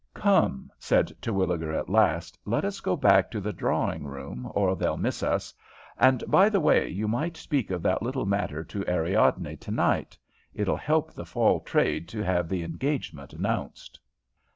"Come," 0.15 0.71
said 0.79 1.11
Terwilliger 1.21 1.71
at 1.71 1.87
last. 1.87 2.39
"Let 2.43 2.65
us 2.65 2.79
go 2.79 2.95
back 2.95 3.29
to 3.29 3.39
the 3.39 3.53
drawing 3.53 4.03
room, 4.05 4.49
or 4.55 4.75
they'll 4.75 4.97
miss 4.97 5.21
us, 5.21 5.53
and, 5.95 6.23
by 6.27 6.49
the 6.49 6.59
way, 6.59 6.89
you 6.89 7.07
might 7.07 7.37
speak 7.37 7.69
of 7.69 7.83
that 7.83 8.01
little 8.01 8.25
matter 8.25 8.63
to 8.63 8.83
Ariadne 8.87 9.55
to 9.57 9.69
night. 9.71 10.17
It'll 10.55 10.75
help 10.75 11.13
the 11.13 11.23
fall 11.23 11.59
trade 11.59 12.07
to 12.07 12.23
have 12.23 12.49
the 12.49 12.63
engagement 12.63 13.33
announced." 13.33 13.99